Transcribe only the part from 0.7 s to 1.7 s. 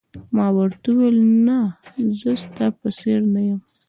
وویل: نه،